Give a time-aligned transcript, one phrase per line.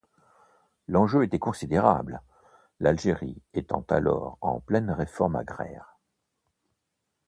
[0.87, 2.23] L'enjeu était considérable,
[2.79, 5.95] l'Algérie étant alors en pleine réforme agraire.